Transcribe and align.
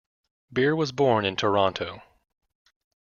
Beer 0.51 0.75
was 0.75 0.91
born 0.91 1.25
in 1.25 1.35
Toronto. 1.35 2.01